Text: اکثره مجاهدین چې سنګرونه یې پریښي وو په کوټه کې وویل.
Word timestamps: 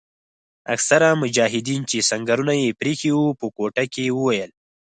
اکثره 0.73 1.09
مجاهدین 1.21 1.81
چې 1.89 1.97
سنګرونه 2.09 2.53
یې 2.61 2.77
پریښي 2.79 3.11
وو 3.13 3.27
په 3.39 3.45
کوټه 3.55 3.83
کې 3.93 4.05
وویل. 4.17 4.51